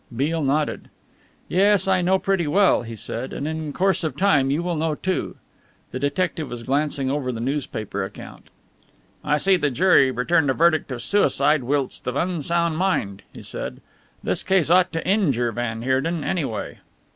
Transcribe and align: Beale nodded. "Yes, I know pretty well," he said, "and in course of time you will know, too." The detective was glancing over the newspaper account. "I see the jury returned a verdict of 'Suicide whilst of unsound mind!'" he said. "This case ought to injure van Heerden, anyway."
Beale 0.15 0.41
nodded. 0.41 0.89
"Yes, 1.47 1.87
I 1.87 2.01
know 2.01 2.17
pretty 2.17 2.47
well," 2.47 2.81
he 2.81 2.95
said, 2.95 3.31
"and 3.33 3.47
in 3.47 3.71
course 3.71 4.03
of 4.03 4.17
time 4.17 4.49
you 4.49 4.63
will 4.63 4.75
know, 4.75 4.95
too." 4.95 5.35
The 5.91 5.99
detective 5.99 6.49
was 6.49 6.63
glancing 6.63 7.11
over 7.11 7.31
the 7.31 7.39
newspaper 7.39 8.03
account. 8.03 8.49
"I 9.23 9.37
see 9.37 9.57
the 9.57 9.69
jury 9.69 10.09
returned 10.09 10.49
a 10.49 10.55
verdict 10.55 10.91
of 10.91 11.03
'Suicide 11.03 11.61
whilst 11.65 12.07
of 12.07 12.15
unsound 12.15 12.77
mind!'" 12.77 13.21
he 13.31 13.43
said. 13.43 13.79
"This 14.23 14.41
case 14.41 14.71
ought 14.71 14.91
to 14.93 15.07
injure 15.07 15.51
van 15.51 15.83
Heerden, 15.83 16.23
anyway." 16.23 16.79